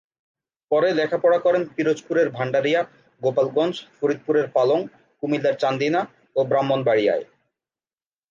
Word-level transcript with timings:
পরে 0.71 0.89
লেখাপড়া 0.93 1.39
করেন 1.39 1.63
পিরোজপুরের 1.75 2.27
ভান্ডারিয়া, 2.29 2.81
গোপালগঞ্জ, 3.21 3.75
ফরিদপুরের 3.97 4.47
পালং, 4.49 4.79
কুমিল্লার 5.23 5.55
চান্দিনা 5.59 6.01
ও 6.35 6.39
ব্রাহ্মণবাড়িয়ায়। 6.43 7.25